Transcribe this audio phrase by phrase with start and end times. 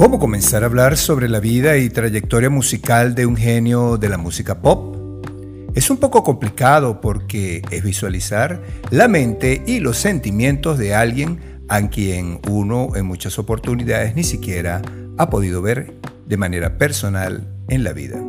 [0.00, 4.16] ¿Cómo comenzar a hablar sobre la vida y trayectoria musical de un genio de la
[4.16, 4.96] música pop?
[5.74, 11.86] Es un poco complicado porque es visualizar la mente y los sentimientos de alguien a
[11.90, 14.80] quien uno en muchas oportunidades ni siquiera
[15.18, 15.92] ha podido ver
[16.24, 18.24] de manera personal en la vida.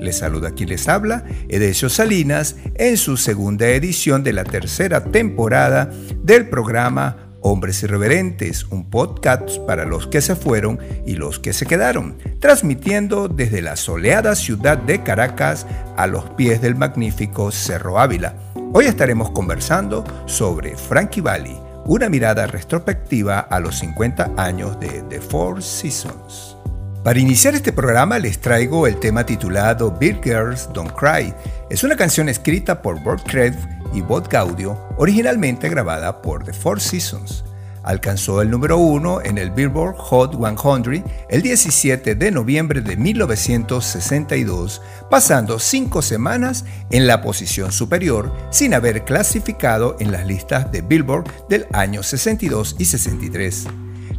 [0.00, 5.88] Les saluda quien les habla, Edesio Salinas, en su segunda edición de la tercera temporada
[6.24, 11.66] del programa Hombres Irreverentes, un podcast para los que se fueron y los que se
[11.66, 18.36] quedaron, transmitiendo desde la soleada ciudad de Caracas a los pies del magnífico Cerro Ávila.
[18.72, 25.20] Hoy estaremos conversando sobre Frankie Valli, una mirada retrospectiva a los 50 años de The
[25.20, 26.56] Four Seasons.
[27.04, 31.34] Para iniciar este programa les traigo el tema titulado Big Girls Don't Cry.
[31.68, 33.56] Es una canción escrita por Burt Krev
[33.92, 37.42] y Bob Gaudio, originalmente grabada por The Four Seasons.
[37.82, 44.80] Alcanzó el número uno en el Billboard Hot 100 el 17 de noviembre de 1962,
[45.10, 51.24] pasando cinco semanas en la posición superior sin haber clasificado en las listas de Billboard
[51.48, 53.66] del año 62 y 63.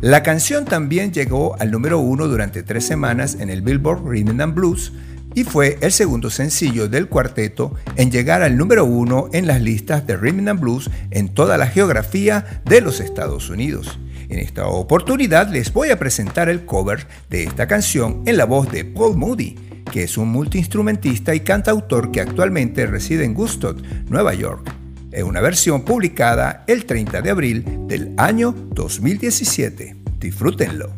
[0.04, 4.54] La canción también llegó al número uno durante tres semanas en el Billboard Rhythm and
[4.54, 4.92] Blues,
[5.34, 10.06] y fue el segundo sencillo del cuarteto en llegar al número uno en las listas
[10.06, 13.98] de Rhythm and Blues en toda la geografía de los Estados Unidos.
[14.28, 18.70] En esta oportunidad les voy a presentar el cover de esta canción en la voz
[18.74, 19.56] de Paul Moody,
[19.90, 24.83] que es un multiinstrumentista y cantautor que actualmente reside en Gustod, Nueva York.
[25.14, 29.96] Es una versión publicada el 30 de abril del año 2017.
[30.18, 30.90] Disfrútenlo.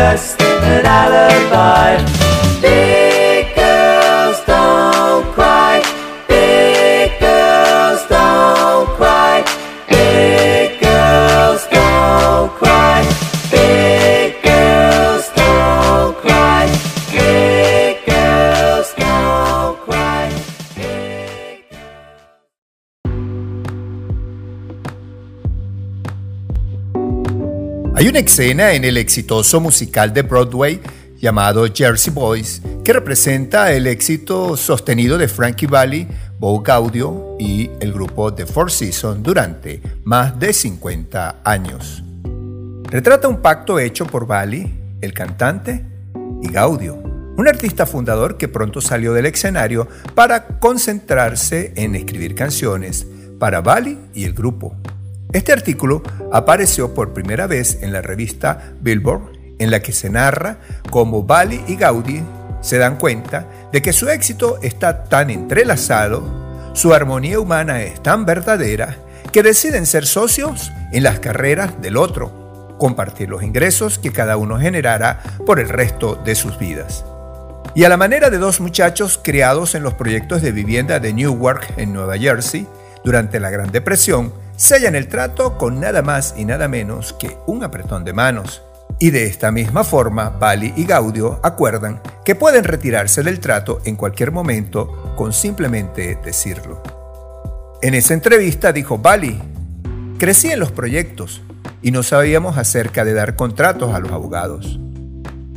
[0.00, 2.19] just an alibi.
[28.00, 30.80] Hay una escena en el exitoso musical de Broadway
[31.20, 36.08] llamado Jersey Boys que representa el éxito sostenido de Frankie Valli,
[36.38, 42.02] Bo Gaudio y el grupo The Four Seasons durante más de 50 años.
[42.84, 44.72] Retrata un pacto hecho por Valli,
[45.02, 45.84] el cantante,
[46.40, 53.06] y Gaudio, un artista fundador que pronto salió del escenario para concentrarse en escribir canciones
[53.38, 54.74] para Valli y el grupo.
[55.32, 60.58] Este artículo apareció por primera vez en la revista Billboard, en la que se narra
[60.90, 62.22] cómo Bali y Gaudi
[62.60, 68.26] se dan cuenta de que su éxito está tan entrelazado, su armonía humana es tan
[68.26, 68.96] verdadera,
[69.32, 74.58] que deciden ser socios en las carreras del otro, compartir los ingresos que cada uno
[74.58, 77.04] generará por el resto de sus vidas.
[77.76, 81.74] Y a la manera de dos muchachos criados en los proyectos de vivienda de Newark,
[81.76, 82.66] en Nueva Jersey,
[83.04, 87.64] durante la Gran Depresión, sellan el trato con nada más y nada menos que un
[87.64, 88.60] apretón de manos.
[88.98, 93.96] Y de esta misma forma, Bali y Gaudio acuerdan que pueden retirarse del trato en
[93.96, 96.82] cualquier momento con simplemente decirlo.
[97.80, 99.40] En esa entrevista dijo Bali,
[100.18, 101.40] crecí en los proyectos
[101.80, 104.78] y no sabíamos acerca de dar contratos a los abogados.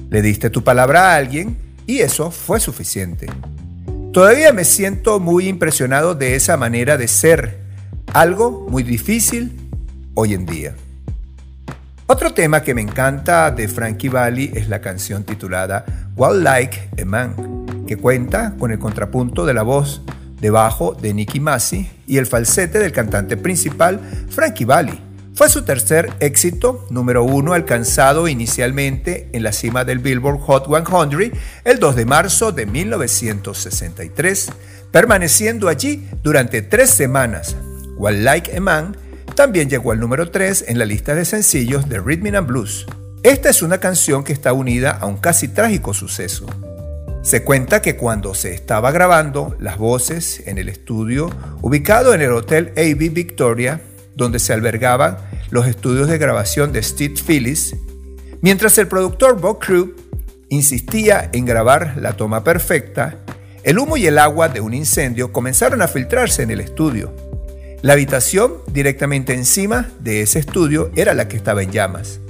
[0.10, 3.28] Le diste tu palabra a alguien y eso fue suficiente.
[4.14, 7.63] Todavía me siento muy impresionado de esa manera de ser,
[8.14, 9.52] algo muy difícil
[10.14, 10.76] hoy en día.
[12.06, 15.84] Otro tema que me encanta de Frankie Valli es la canción titulada
[16.16, 20.04] Wild Like a Man, que cuenta con el contrapunto de la voz
[20.40, 24.00] de bajo de Nicky Massey y el falsete del cantante principal
[24.30, 25.00] Frankie Valli.
[25.34, 31.32] Fue su tercer éxito, número uno, alcanzado inicialmente en la cima del Billboard Hot 100
[31.64, 34.52] el 2 de marzo de 1963,
[34.92, 37.56] permaneciendo allí durante tres semanas.
[37.98, 38.96] Wild Like a Man
[39.36, 42.86] también llegó al número 3 en la lista de sencillos de Rhythm and Blues.
[43.24, 46.46] Esta es una canción que está unida a un casi trágico suceso.
[47.24, 51.30] Se cuenta que cuando se estaba grabando las voces en el estudio
[51.62, 53.82] ubicado en el Hotel AB Victoria,
[54.14, 55.18] donde se albergaban
[55.50, 57.76] los estudios de grabación de Steve Phillips,
[58.42, 59.96] mientras el productor Bob Crew
[60.50, 63.20] insistía en grabar la toma perfecta,
[63.64, 67.33] el humo y el agua de un incendio comenzaron a filtrarse en el estudio.
[67.84, 72.22] La habitación directamente encima de ese estudio era la que estaba en llamas,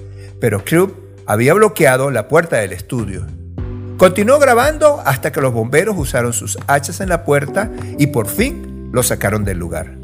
[0.42, 0.96] pero Club
[1.28, 3.28] había bloqueado la puerta del estudio.
[3.98, 7.70] Continuó grabando hasta que los bomberos usaron sus hachas en la puerta
[8.00, 9.96] y por fin lo sacaron del lugar.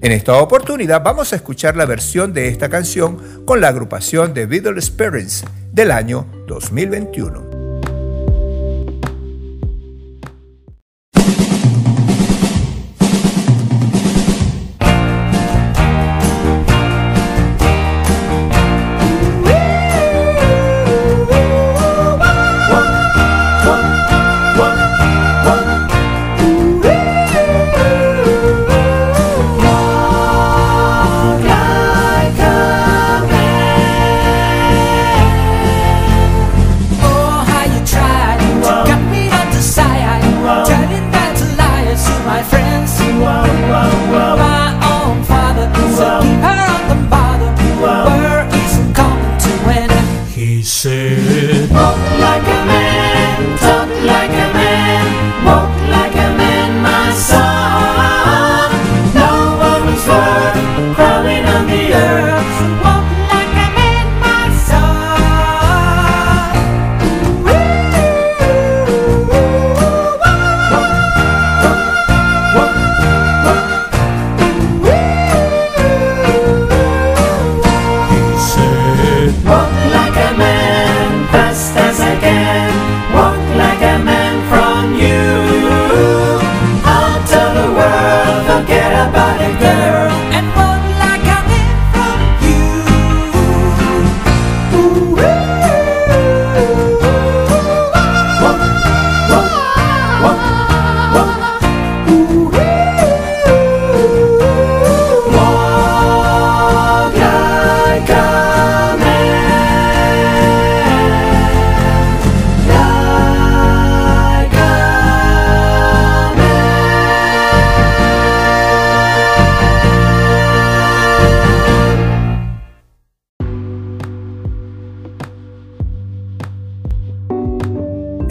[0.00, 4.46] En esta oportunidad vamos a escuchar la versión de esta canción con la agrupación de
[4.46, 7.57] Beatles Experience del año 2021.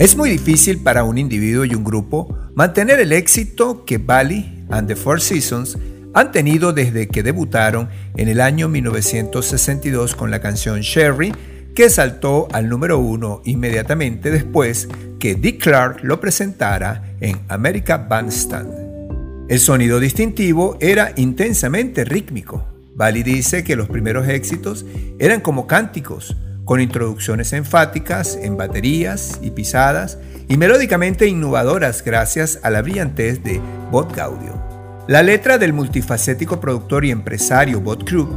[0.08, 4.88] Es muy difícil para un individuo y un grupo mantener el éxito que Bali and
[4.88, 5.76] the Four Seasons
[6.14, 11.34] han tenido desde que debutaron en el año 1962 con la canción Sherry,
[11.74, 14.88] que saltó al número uno inmediatamente después
[15.18, 19.50] que Dick Clark lo presentara en America Bandstand.
[19.50, 22.66] El sonido distintivo era intensamente rítmico.
[22.94, 24.86] Bali dice que los primeros éxitos
[25.18, 26.34] eran como cánticos,
[26.68, 33.58] con introducciones enfáticas en baterías y pisadas y melódicamente innovadoras gracias a la brillantez de
[33.90, 34.62] Bob Gaudio.
[35.08, 38.28] La letra del multifacético productor y empresario Bob Krug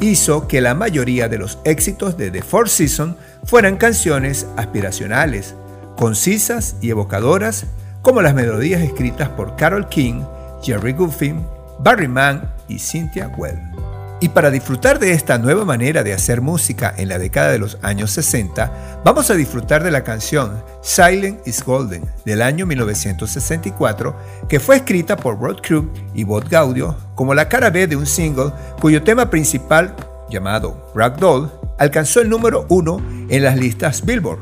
[0.00, 5.54] hizo que la mayoría de los éxitos de The Four Seasons fueran canciones aspiracionales,
[5.98, 7.66] concisas y evocadoras,
[8.00, 10.22] como las melodías escritas por Carol King,
[10.62, 11.44] Jerry Goffin,
[11.80, 13.75] Barry Mann y Cynthia Well.
[14.18, 17.76] Y para disfrutar de esta nueva manera de hacer música en la década de los
[17.82, 24.16] años 60, vamos a disfrutar de la canción Silent is Golden del año 1964,
[24.48, 28.06] que fue escrita por Rod Krug y Bob Gaudio como la cara B de un
[28.06, 29.94] single cuyo tema principal,
[30.30, 34.40] llamado Ragdoll, alcanzó el número uno en las listas Billboard.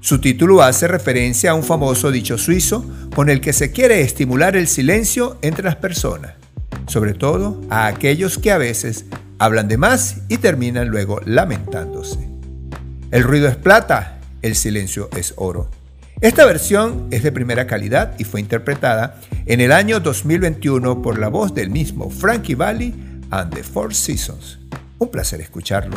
[0.00, 4.56] Su título hace referencia a un famoso dicho suizo con el que se quiere estimular
[4.56, 6.39] el silencio entre las personas
[6.86, 9.06] sobre todo a aquellos que a veces
[9.38, 12.28] hablan de más y terminan luego lamentándose.
[13.10, 15.68] El ruido es plata, el silencio es oro.
[16.20, 21.28] Esta versión es de primera calidad y fue interpretada en el año 2021 por la
[21.28, 22.94] voz del mismo Frankie Valli
[23.30, 24.58] and the Four Seasons.
[24.98, 25.96] Un placer escucharlo.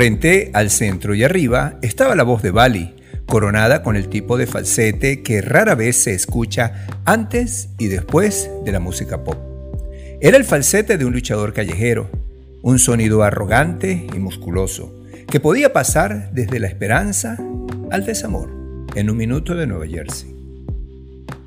[0.00, 2.94] frente, al centro y arriba estaba la voz de Bali,
[3.26, 8.72] coronada con el tipo de falsete que rara vez se escucha antes y después de
[8.72, 9.36] la música pop.
[10.22, 12.08] Era el falsete de un luchador callejero,
[12.62, 14.90] un sonido arrogante y musculoso,
[15.26, 17.36] que podía pasar desde la esperanza
[17.90, 18.48] al desamor
[18.94, 20.34] en un minuto de Nueva Jersey.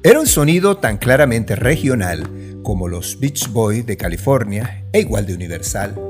[0.04, 2.30] Era un sonido tan claramente regional
[2.62, 6.03] como los Beach Boys de California e igual de universal.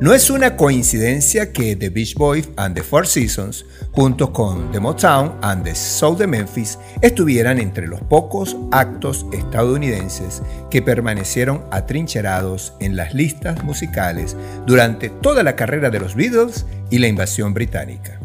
[0.00, 4.78] No es una coincidencia que The Beach Boys and the Four Seasons, junto con The
[4.78, 10.40] Motown and the Soul de Memphis, estuvieran entre los pocos actos estadounidenses
[10.70, 14.36] que permanecieron atrincherados en las listas musicales
[14.68, 18.20] durante toda la carrera de los Beatles y la invasión británica.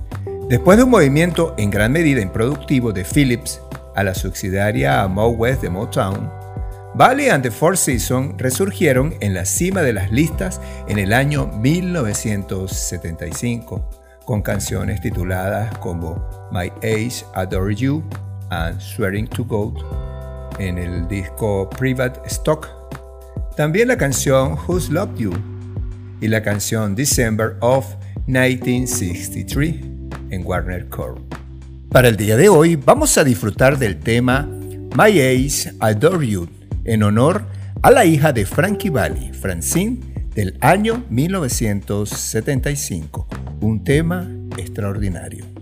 [0.50, 3.60] Después de un movimiento en gran medida improductivo de Philips
[3.96, 6.42] a la subsidiaria Mo West de Motown,
[6.95, 11.47] Valley and the Four Seasons resurgieron en la cima de las listas en el año
[11.47, 13.89] 1975,
[14.25, 18.03] con canciones tituladas como My Age Adore You
[18.51, 19.73] and Swearing to God
[20.59, 22.69] en el disco Private Stock.
[23.57, 25.33] También la canción Who's Loved You
[26.21, 27.88] y la canción December of
[28.27, 29.77] 1963
[30.29, 31.19] en Warner Core.
[31.89, 34.47] Para el día de hoy vamos a disfrutar del tema
[34.95, 36.47] My Age Adore You
[36.85, 37.45] en honor
[37.81, 39.99] a la hija de Frankie Valli, Francine,
[40.35, 43.27] del año 1975.
[43.61, 45.52] Un tema extraordinario.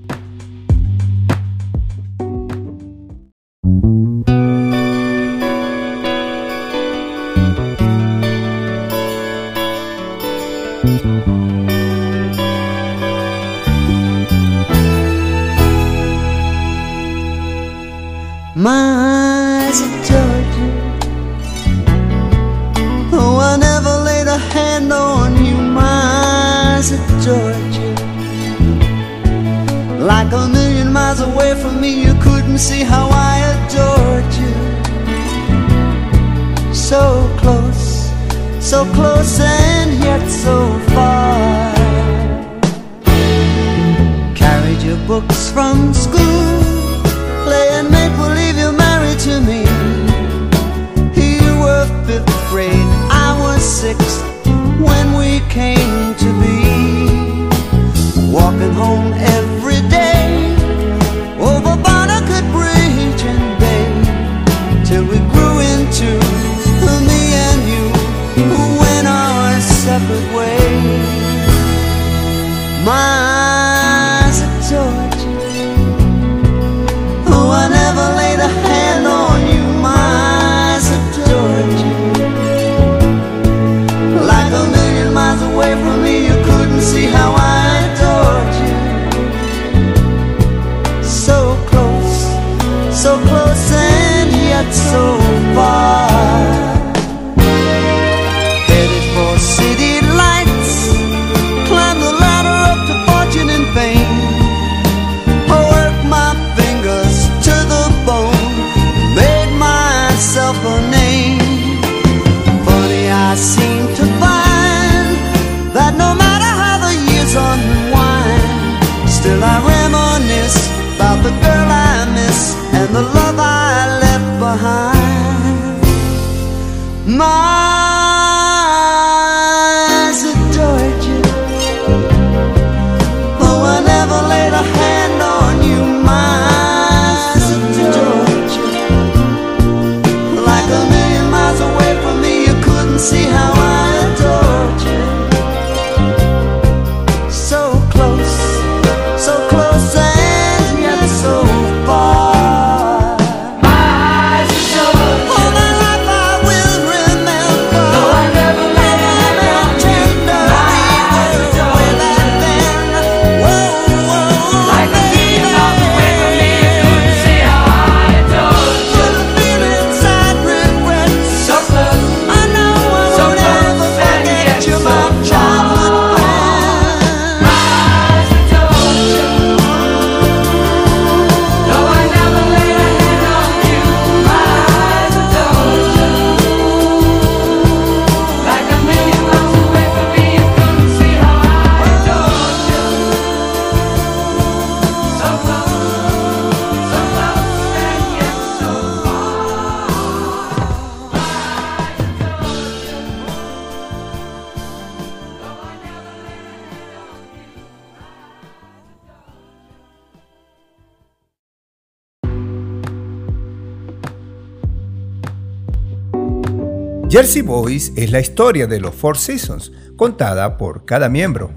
[217.12, 221.52] Jersey Boys es la historia de los Four Seasons, contada por cada miembro.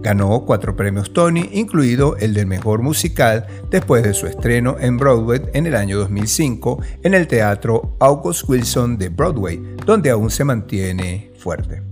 [0.00, 5.40] Ganó cuatro premios Tony, incluido el del mejor musical después de su estreno en Broadway
[5.54, 11.32] en el año 2005 en el Teatro August Wilson de Broadway, donde aún se mantiene
[11.36, 11.82] fuerte.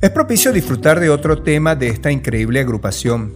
[0.00, 3.34] Es propicio disfrutar de otro tema de esta increíble agrupación.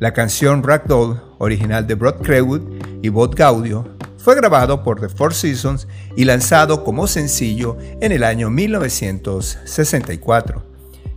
[0.00, 2.60] La canción Ragdoll, original de Broad Crewood
[3.00, 3.96] y Bob Gaudio,
[4.28, 10.62] fue grabado por The Four Seasons y lanzado como sencillo en el año 1964.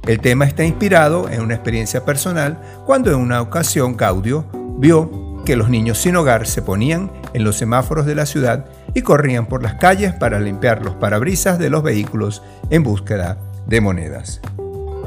[0.07, 4.45] El tema está inspirado en una experiencia personal cuando en una ocasión Gaudio
[4.77, 9.01] vio que los niños sin hogar se ponían en los semáforos de la ciudad y
[9.01, 14.39] corrían por las calles para limpiar los parabrisas de los vehículos en búsqueda de monedas.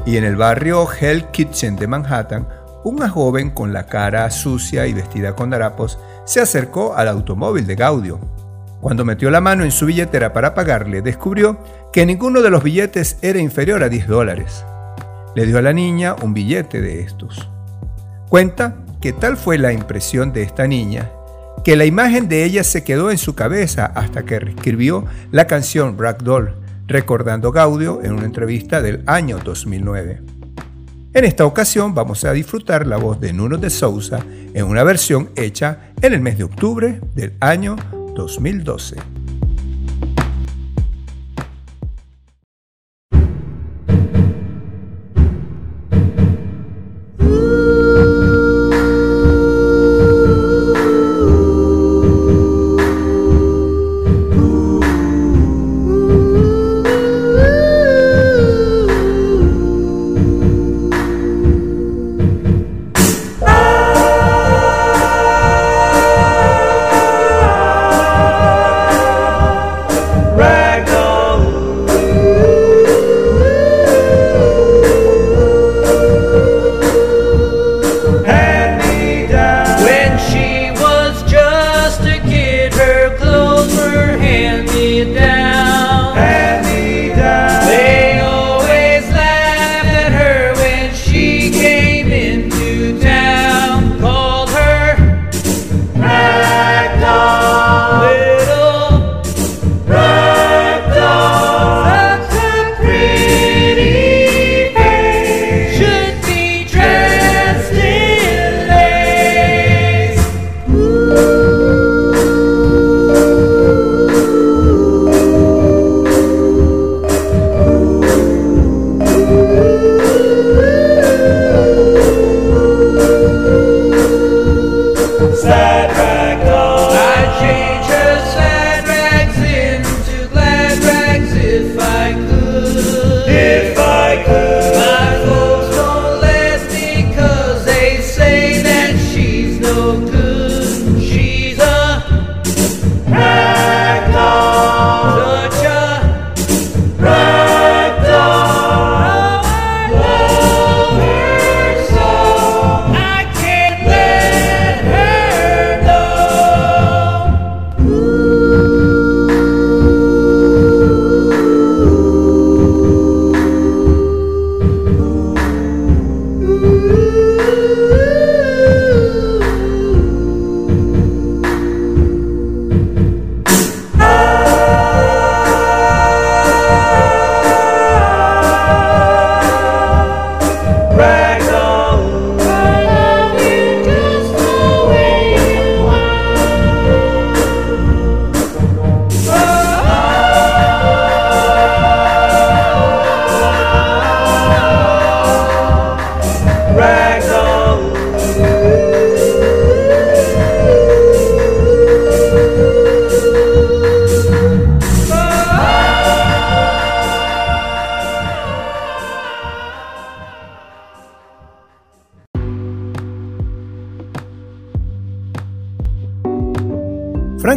[0.05, 2.47] Y en el barrio Hell Kitchen de Manhattan,
[2.83, 7.75] una joven con la cara sucia y vestida con harapos se acercó al automóvil de
[7.75, 8.19] Gaudio.
[8.81, 11.57] Cuando metió la mano en su billetera para pagarle, descubrió
[11.93, 14.65] que ninguno de los billetes era inferior a 10 dólares
[15.35, 17.49] le dio a la niña un billete de estos.
[18.29, 21.11] Cuenta que tal fue la impresión de esta niña
[21.63, 25.97] que la imagen de ella se quedó en su cabeza hasta que reescribió la canción
[26.23, 30.34] Doll, recordando Gaudio en una entrevista del año 2009.
[31.15, 34.19] En esta ocasión vamos a disfrutar la voz de Nuno de Souza
[34.53, 37.77] en una versión hecha en el mes de octubre del año
[38.15, 39.14] 2012.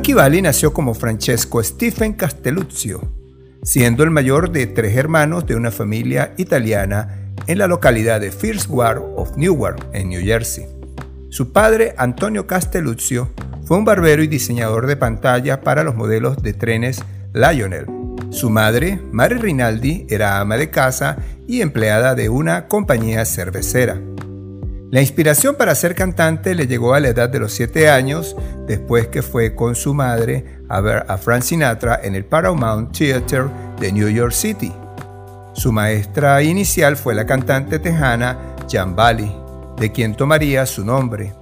[0.08, 3.12] Frankie Valli nació como Francesco Stephen Castelluzio,
[3.62, 8.70] siendo el mayor de tres hermanos de una familia italiana en la localidad de First
[8.70, 10.64] Ward of Newark, en New Jersey.
[11.28, 13.28] Su padre, Antonio Castelluzio,
[13.66, 17.84] fue un barbero y diseñador de pantalla para los modelos de trenes Lionel.
[18.30, 24.00] Su madre, Mary Rinaldi, era ama de casa y empleada de una compañía cervecera.
[24.90, 28.34] La inspiración para ser cantante le llegó a la edad de los 7 años,
[28.68, 33.46] después que fue con su madre a ver a Frank Sinatra en el Paramount Theater
[33.80, 34.72] de New York City.
[35.54, 38.38] Su maestra inicial fue la cantante tejana
[38.70, 39.34] Jan Bali,
[39.76, 41.34] de quien tomaría su nombre.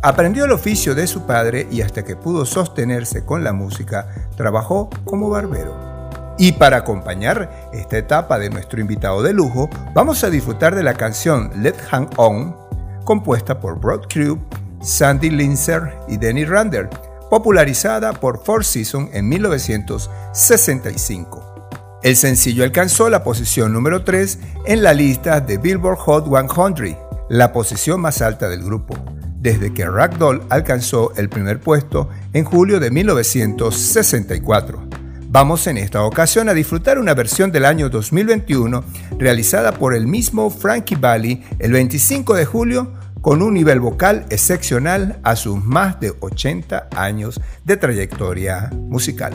[0.00, 4.88] Aprendió el oficio de su padre y hasta que pudo sostenerse con la música, trabajó
[5.04, 5.92] como barbero.
[6.38, 10.94] Y para acompañar esta etapa de nuestro invitado de lujo, vamos a disfrutar de la
[10.94, 12.56] canción Let Hang On,
[13.04, 14.38] compuesta por Broad Crew,
[14.82, 16.90] Sandy Linzer y Denny Rander,
[17.30, 21.52] popularizada por Four Seasons en 1965.
[22.02, 27.52] El sencillo alcanzó la posición número 3 en la lista de Billboard Hot 100, la
[27.52, 28.96] posición más alta del grupo,
[29.36, 34.82] desde que Ragdoll alcanzó el primer puesto en julio de 1964.
[35.28, 38.84] Vamos en esta ocasión a disfrutar una versión del año 2021
[39.18, 42.92] realizada por el mismo Frankie Valli el 25 de julio
[43.22, 49.32] con un nivel vocal excepcional a sus más de 80 años de trayectoria musical.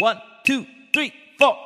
[0.00, 1.56] One, two, three, four.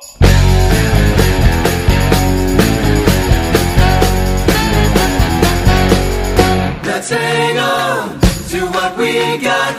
[6.83, 8.19] Let's hang on
[8.49, 9.75] to what we got.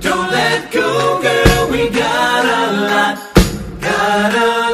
[0.00, 1.70] Don't let go, girl.
[1.70, 3.18] We got a lot.
[3.80, 4.73] Got a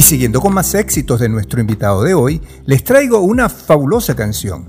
[0.00, 4.64] Y siguiendo con más éxitos de nuestro invitado de hoy, les traigo una fabulosa canción.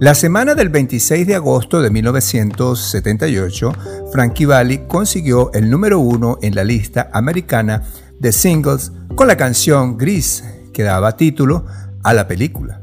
[0.00, 3.72] La semana del 26 de agosto de 1978,
[4.10, 7.84] Frankie Valli consiguió el número uno en la lista americana
[8.18, 10.42] de singles con la canción Gris,
[10.72, 11.64] que daba título
[12.02, 12.82] a la película.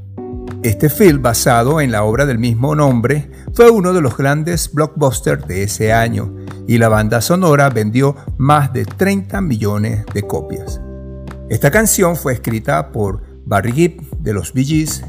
[0.63, 5.45] Este film, basado en la obra del mismo nombre, fue uno de los grandes blockbusters
[5.49, 6.33] de ese año
[6.65, 10.79] y la banda sonora vendió más de 30 millones de copias.
[11.49, 15.03] Esta canción fue escrita por Barry Gibb de los Bee Gees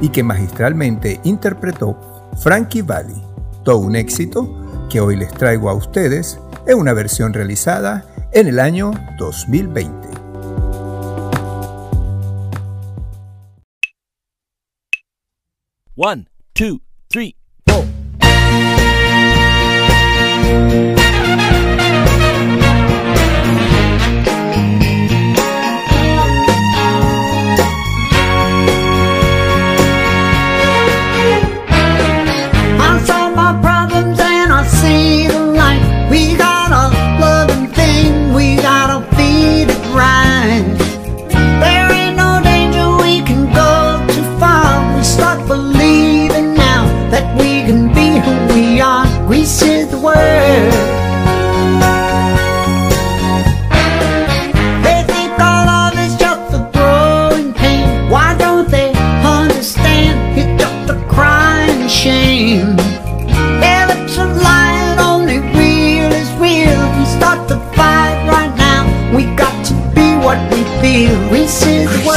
[0.00, 1.96] y que magistralmente interpretó
[2.42, 3.14] Frankie Valli.
[3.64, 8.58] Todo un éxito que hoy les traigo a ustedes en una versión realizada en el
[8.58, 10.08] año 2020.
[15.96, 17.84] One, two, three, four.
[70.84, 72.13] What we feel.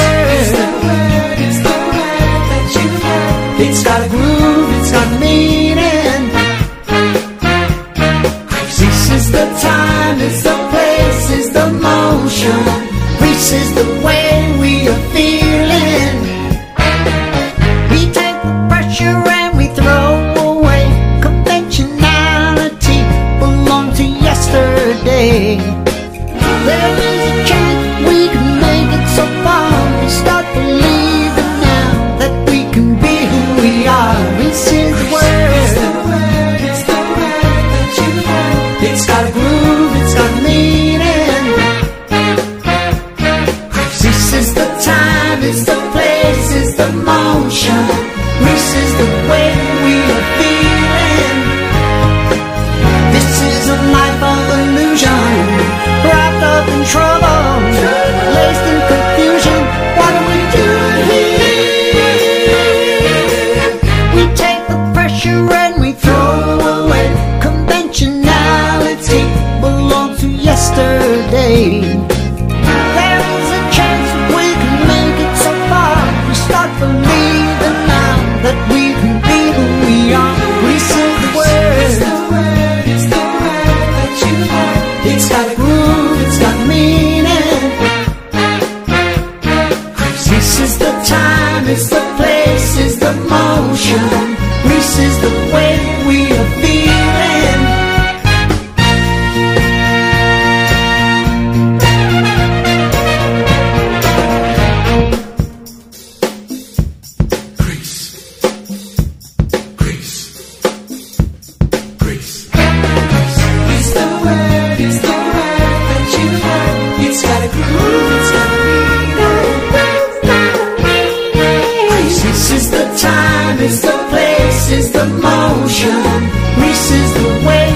[125.67, 127.67] The way,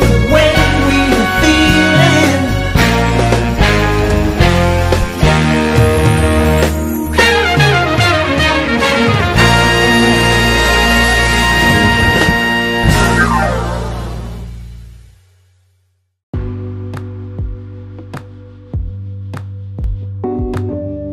[0.00, 0.54] the way
[0.88, 0.94] we.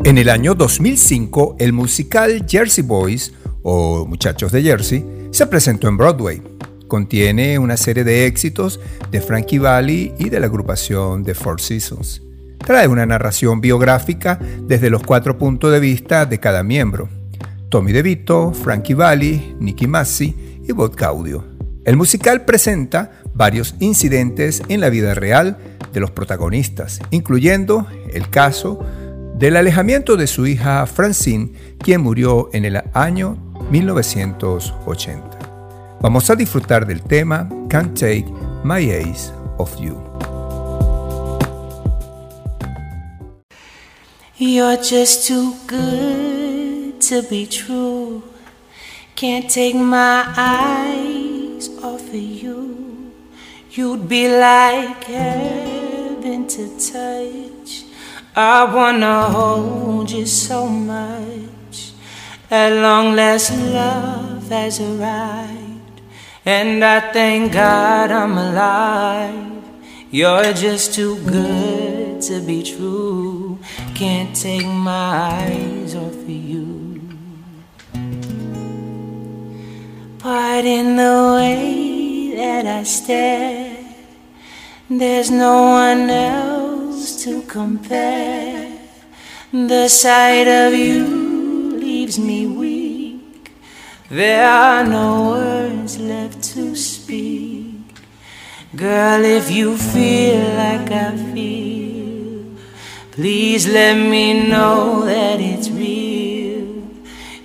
[0.04, 5.98] En el año 2005, el musical Jersey Boys, o Muchachos de Jersey, se presentó en
[5.98, 6.40] Broadway.
[6.88, 12.22] Contiene una serie de éxitos de Frankie Valli y de la agrupación The Four Seasons.
[12.60, 17.10] Trae una narración biográfica desde los cuatro puntos de vista de cada miembro.
[17.70, 21.44] Tommy DeVito, Frankie Valli, Nicky Massi y Bob Caudio.
[21.86, 25.58] El musical presenta varios incidentes en la vida real
[25.92, 28.80] de los protagonistas, incluyendo el caso
[29.40, 35.40] del alejamiento de su hija Francine, quien murió en el año 1980.
[36.02, 38.26] Vamos a disfrutar del tema Can't Take
[38.64, 39.98] My Eyes Off You.
[44.38, 48.24] You're just too good to be true.
[49.16, 53.12] Can't take my eyes off of you.
[53.70, 57.86] You'd be like heaven to touch.
[58.36, 61.51] I wanna hold you so much.
[62.54, 66.02] At long last, love has arrived,
[66.46, 69.64] and I thank God I'm alive.
[70.12, 73.58] You're just too good to be true.
[73.96, 77.00] Can't take my eyes off of you.
[80.20, 83.78] Pardon the way that I stare.
[84.90, 88.78] There's no one else to compare.
[89.54, 91.21] The sight of you
[92.12, 93.52] leaves me weak.
[94.10, 97.76] There are no words left to speak.
[98.76, 102.58] Girl, if you feel like I feel,
[103.12, 106.84] please let me know that it's real.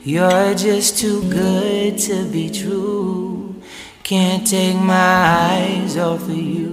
[0.03, 3.55] You're just too good to be true.
[4.03, 6.66] Can't take my eyes off of you.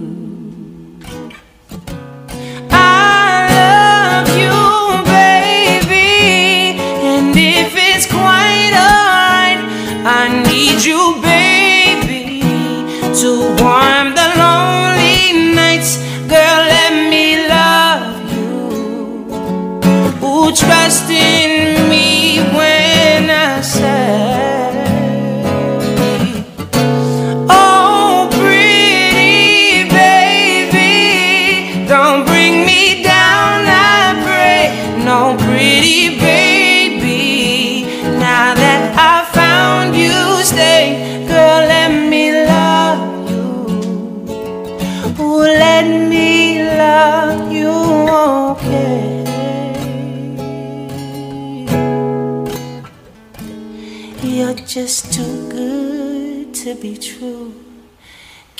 [10.64, 12.40] Need you, baby,
[13.20, 13.30] to
[13.62, 15.98] warm the lonely nights.
[16.32, 18.50] Girl, let me love you.
[20.26, 21.83] Ooh, trust in me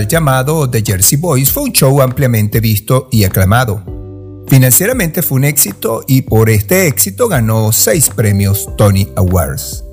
[0.00, 3.84] Musical llamado The Jersey Boys fue un show ampliamente visto y aclamado.
[4.48, 9.84] Financieramente fue un éxito y por este éxito ganó seis premios Tony Awards.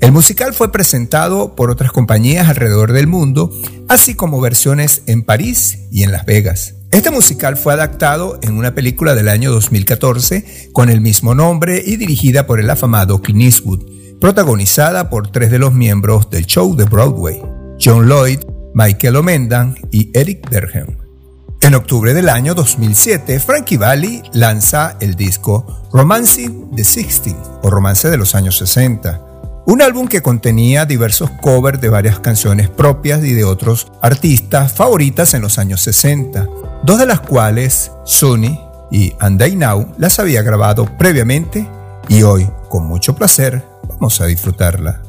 [0.00, 3.50] El musical fue presentado por otras compañías alrededor del mundo,
[3.88, 6.74] así como versiones en París y en Las Vegas.
[6.90, 11.96] Este musical fue adaptado en una película del año 2014 con el mismo nombre y
[11.96, 13.84] dirigida por el afamado Clint Eastwood,
[14.20, 17.42] protagonizada por tres de los miembros del show de Broadway,
[17.80, 18.40] John Lloyd,
[18.76, 20.98] Michael Omendan y Eric Derham.
[21.62, 28.10] En octubre del año 2007, Frankie Valli lanza el disco Romancing the 16 o Romance
[28.10, 33.32] de los años 60, un álbum que contenía diversos covers de varias canciones propias y
[33.32, 36.46] de otros artistas favoritas en los años 60,
[36.82, 38.60] dos de las cuales, Sunny
[38.90, 41.66] y And Now, las había grabado previamente
[42.10, 45.05] y hoy, con mucho placer, vamos a disfrutarla.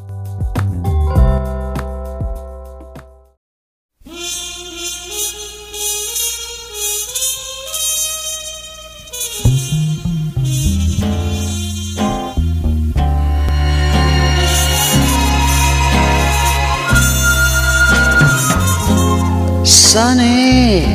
[19.98, 20.86] Sunny.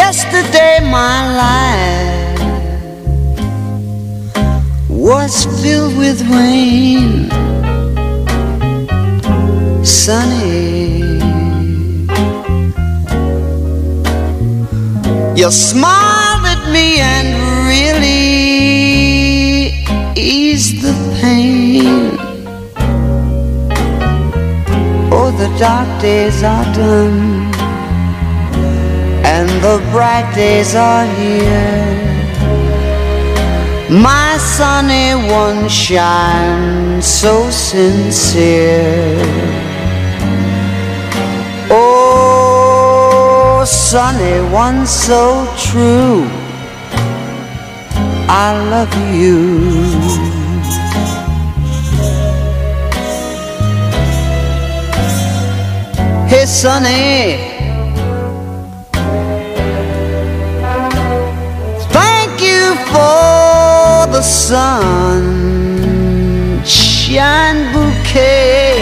[0.00, 2.40] Yesterday my life
[4.88, 7.28] was filled with rain.
[9.84, 11.20] Sunny.
[15.36, 16.11] Your smiled
[25.42, 27.50] the dark days are done
[29.34, 31.98] and the bright days are here.
[33.90, 39.18] My sunny one shines so sincere.
[41.70, 45.22] Oh, sunny one so
[45.58, 46.24] true.
[48.44, 50.21] I love you.
[56.42, 57.38] Hey, Sonny.
[61.94, 64.82] Thank you for the sunshine
[67.72, 68.74] bouquet.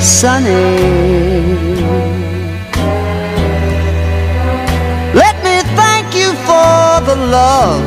[0.00, 0.50] Sunny.
[5.14, 7.86] Let me thank you for the love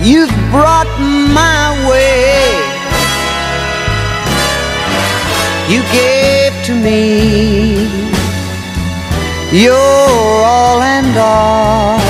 [0.00, 0.86] you've brought
[1.34, 2.57] my way
[5.68, 7.88] you gave to me.
[9.52, 12.00] You're all and all.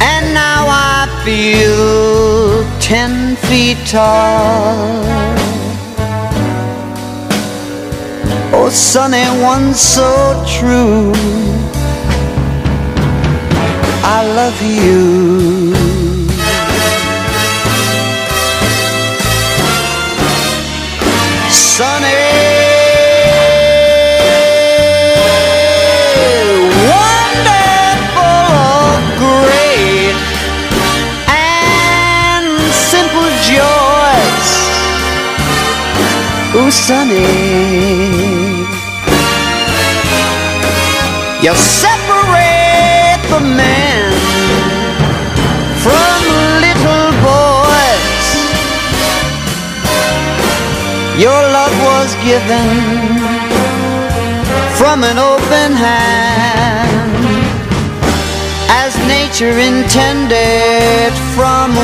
[0.00, 5.04] And now I feel ten feet tall.
[8.56, 11.12] Oh, sunny one so true.
[14.06, 15.83] I love you.
[41.44, 44.12] You separate the man
[45.84, 46.20] from
[46.64, 48.28] little boys.
[51.20, 52.70] Your love was given
[54.78, 57.12] from an open hand,
[58.70, 61.76] as nature intended, from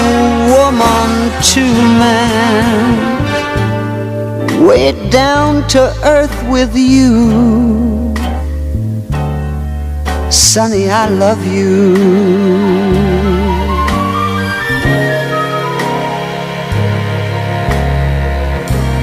[0.56, 1.10] woman
[1.52, 1.64] to
[2.00, 2.96] man.
[4.66, 7.99] Way down to earth with you
[10.52, 11.94] Sonny, I love you.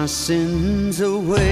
[0.00, 1.49] my sins away.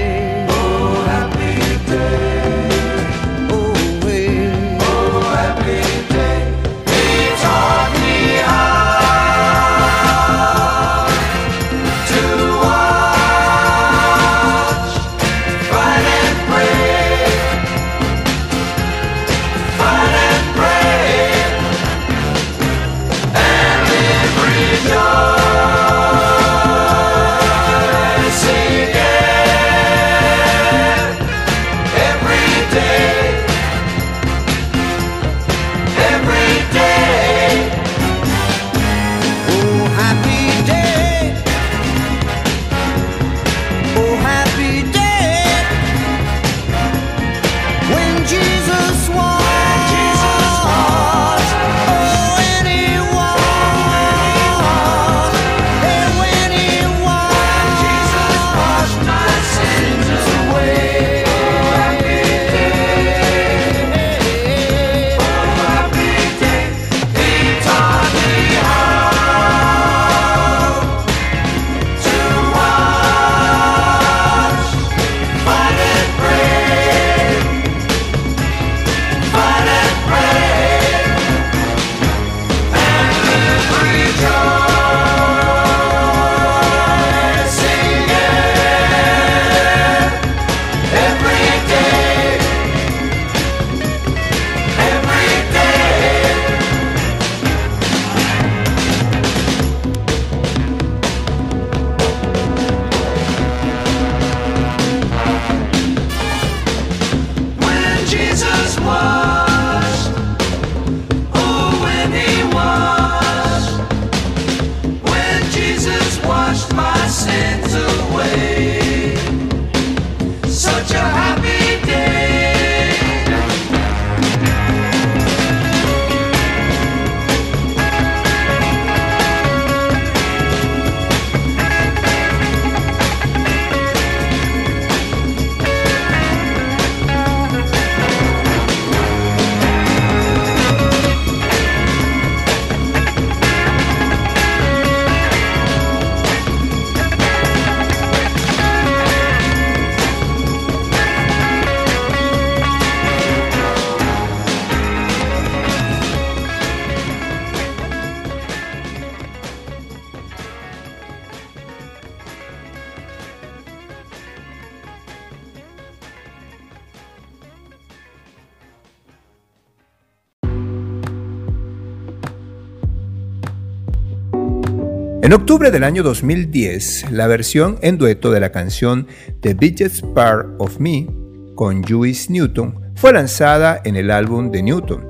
[175.29, 179.05] En octubre del año 2010, la versión en dueto de la canción
[179.41, 181.07] The Biggest Part of Me
[181.53, 185.07] con Juice Newton fue lanzada en el álbum de Newton,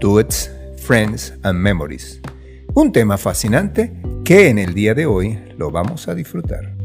[0.00, 2.20] Duets, Friends and Memories.
[2.74, 3.92] Un tema fascinante
[4.24, 6.79] que en el día de hoy lo vamos a disfrutar.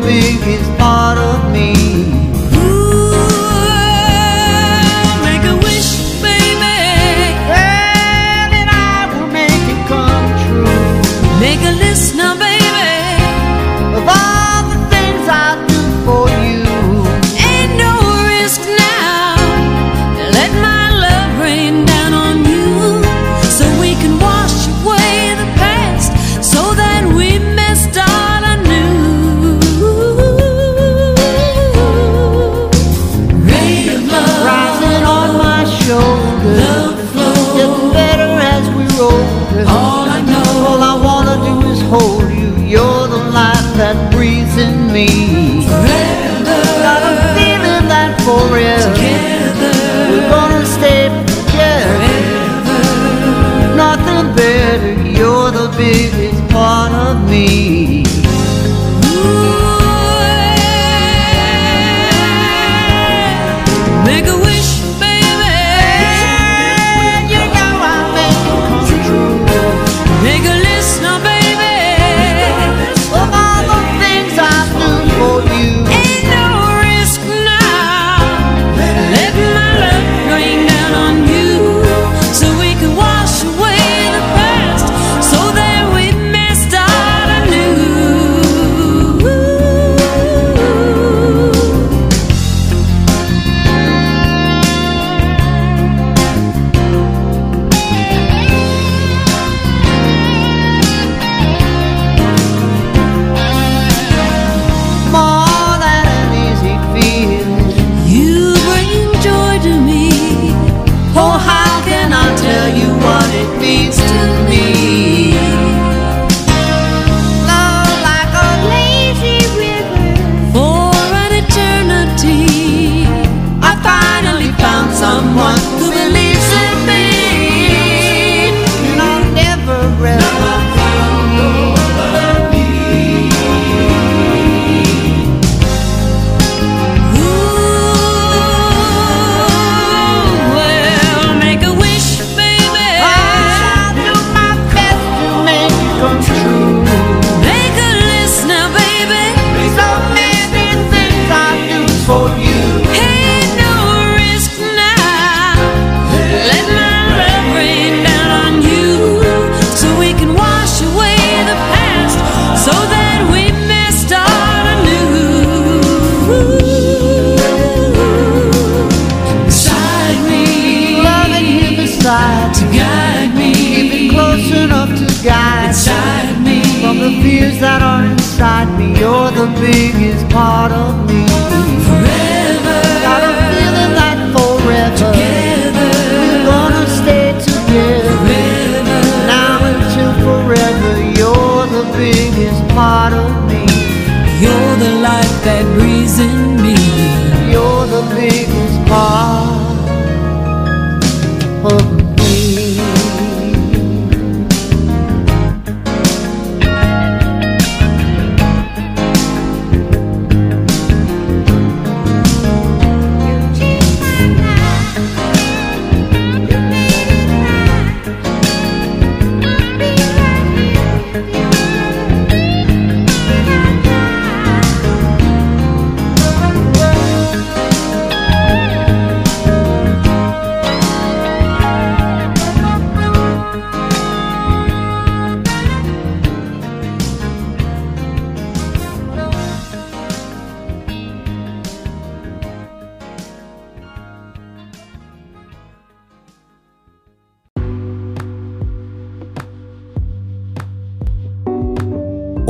[0.00, 2.11] big is part of me.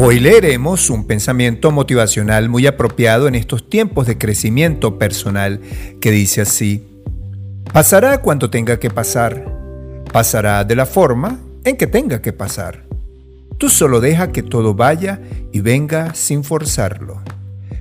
[0.04, 5.60] Hoy leeremos un pensamiento motivacional muy apropiado en estos tiempos de crecimiento personal
[6.00, 6.84] que dice así,
[7.72, 9.46] pasará cuando tenga que pasar,
[10.12, 12.82] pasará de la forma en que tenga que pasar.
[13.58, 15.20] Tú solo deja que todo vaya
[15.52, 17.22] y venga sin forzarlo.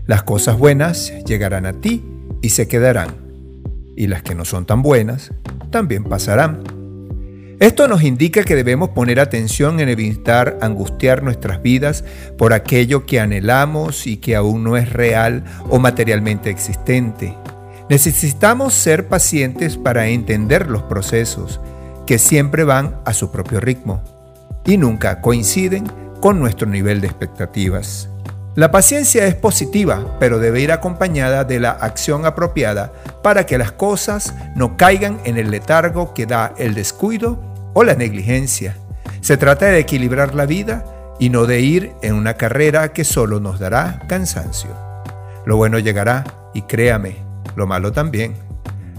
[0.06, 2.04] Las cosas buenas llegarán a ti
[2.44, 3.16] y se quedarán,
[3.98, 5.32] y las que no son tan buenas
[5.72, 6.81] también pasarán.
[7.62, 12.04] Esto nos indica que debemos poner atención en evitar angustiar nuestras vidas
[12.36, 17.38] por aquello que anhelamos y que aún no es real o materialmente existente.
[17.88, 21.62] Necesitamos ser pacientes para entender los procesos,
[22.08, 24.02] que siempre van a su propio ritmo
[24.66, 25.84] y nunca coinciden
[26.20, 28.10] con nuestro nivel de expectativas.
[28.56, 32.92] La paciencia es positiva, pero debe ir acompañada de la acción apropiada
[33.22, 37.96] para que las cosas no caigan en el letargo que da el descuido o la
[37.96, 38.78] negligencia.
[39.22, 40.86] Se trata de equilibrar la vida
[41.20, 44.72] y no de ir en una carrera que solo nos dará cansancio.
[45.46, 47.18] Lo bueno llegará y créame,
[47.56, 48.36] lo malo también.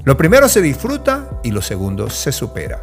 [0.04, 2.82] Lo primero se disfruta y lo segundo se supera.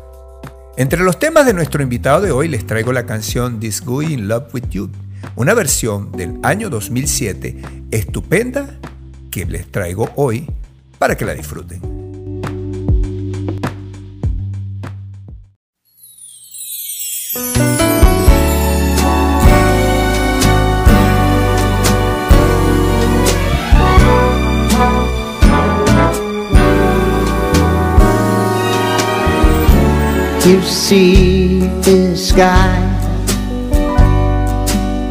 [0.78, 4.28] Entre los temas de nuestro invitado de hoy les traigo la canción This Guy in
[4.30, 4.90] Love with You,
[5.36, 7.62] una versión del año 2007
[7.92, 8.80] estupenda
[9.30, 10.50] que les traigo hoy
[10.98, 11.99] para que la disfruten.
[30.46, 32.80] You see the sky,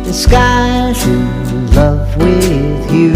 [0.04, 3.12] the sky's in love with you.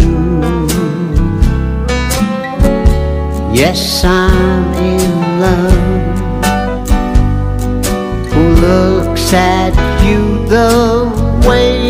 [3.53, 5.93] Yes, I'm in love.
[8.31, 9.73] Who looks at
[10.05, 11.82] you the way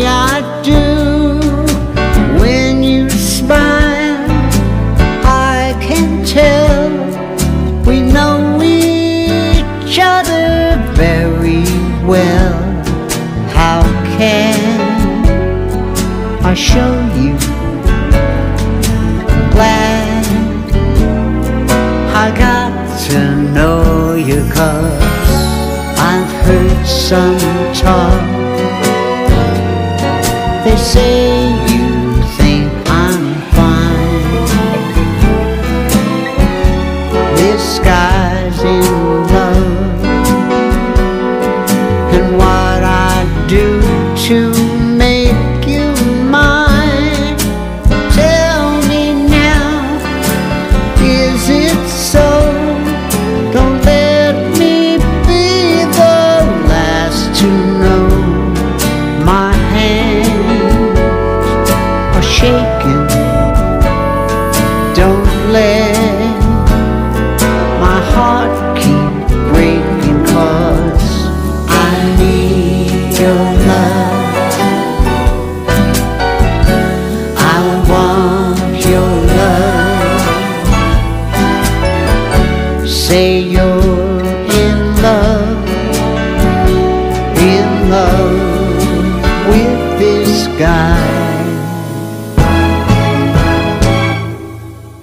[16.74, 17.34] show you?
[19.54, 20.24] Glad
[22.24, 22.72] I got
[23.06, 23.18] to
[23.56, 25.02] know you cause
[26.10, 27.38] I've heard some
[27.82, 28.22] talk.
[30.64, 31.23] They say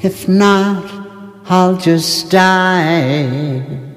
[0.04, 0.84] If not,
[1.46, 3.91] I'll just die.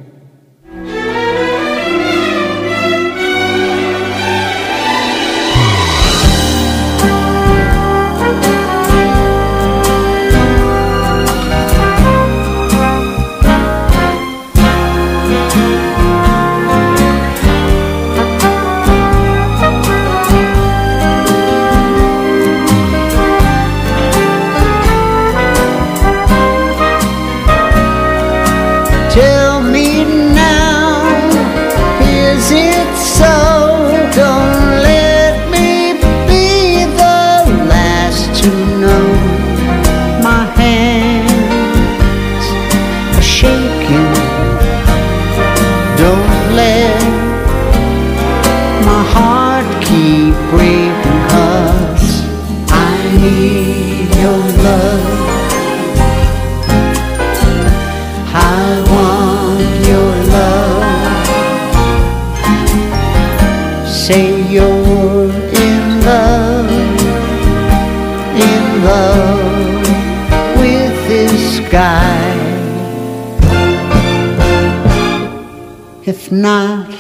[76.43, 76.95] Not,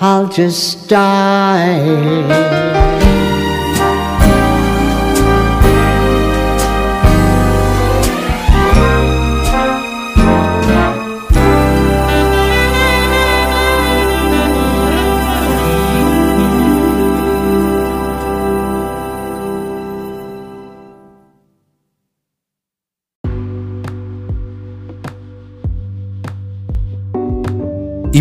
[0.00, 2.69] I'll just die.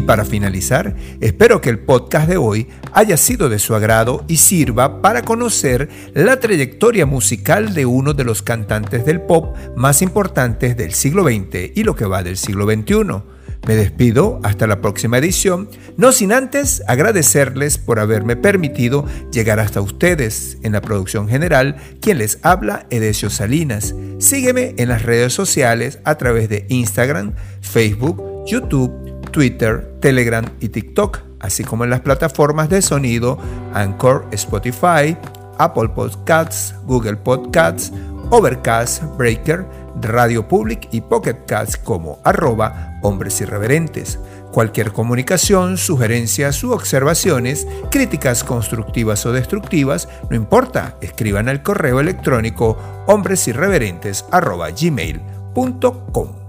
[0.10, 5.04] Para finalizar, espero que el podcast de hoy haya sido de su agrado y sirva
[5.04, 10.96] para conocer la trayectoria musical de uno de los cantantes del pop más importantes del
[10.96, 13.22] siglo XX y lo que va del siglo XXI.
[13.68, 19.80] Me despido hasta la próxima edición, no sin antes agradecerles por haberme permitido llegar hasta
[19.80, 20.58] ustedes.
[20.64, 23.94] En la producción general, quien les habla, Edesio Salinas.
[24.18, 31.20] Sígueme en las redes sociales a través de Instagram, Facebook, YouTube, Twitter, Telegram y TikTok,
[31.40, 33.38] así como en las plataformas de sonido
[33.74, 35.18] Anchor, Spotify,
[35.58, 37.92] Apple Podcasts, Google Podcasts,
[38.32, 39.66] Overcast, Breaker,
[40.02, 44.20] Radio Public y Pocket Cats como arroba hombres irreverentes.
[44.52, 52.78] Cualquier comunicación, sugerencias u observaciones, críticas constructivas o destructivas, no importa, escriban al correo electrónico
[53.08, 55.39] hombresirreverentes arroba gmail.com.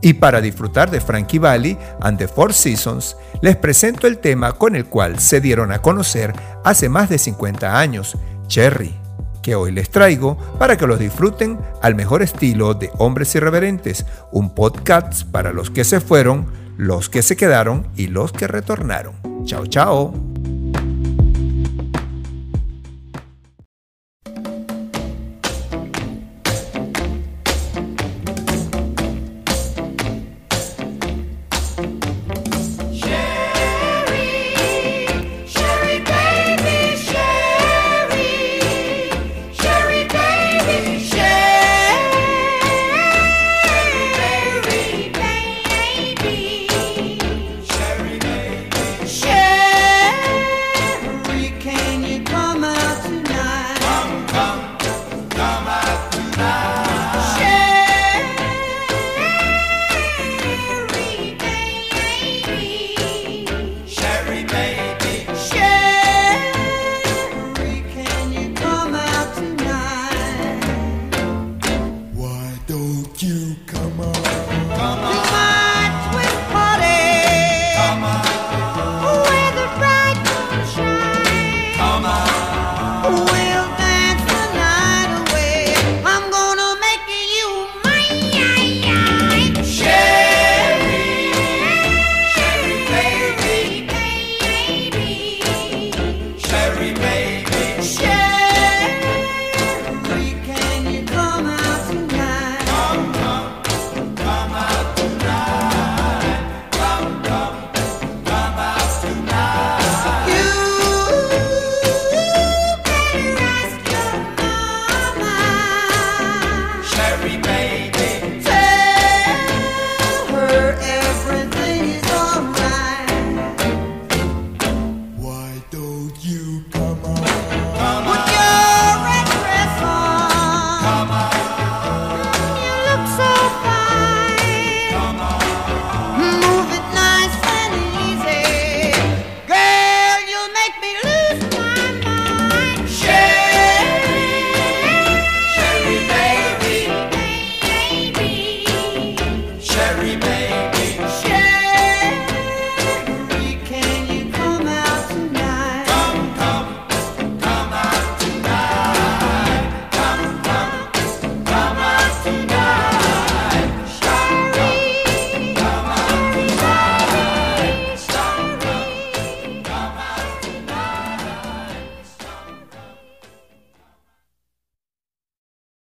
[0.02, 4.76] Y para disfrutar de Frankie Valli and the Four Seasons, les presento el tema con
[4.76, 6.32] el cual se dieron a conocer
[6.64, 9.00] hace más de 50 años, Cherry
[9.42, 14.54] que hoy les traigo para que los disfruten al mejor estilo de Hombres Irreverentes, un
[14.54, 16.46] podcast para los que se fueron,
[16.76, 19.14] los que se quedaron y los que retornaron.
[19.44, 20.12] Chao, chao.